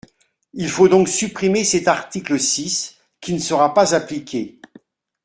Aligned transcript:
Il 0.53 0.67
faut 0.67 0.87
donc 0.87 1.07
supprimer 1.07 1.63
cet 1.63 1.87
article 1.87 2.39
six 2.39 2.97
qui 3.19 3.33
ne 3.35 3.39
sera 3.39 3.75
pas 3.75 3.93
appliqué. 3.93 4.59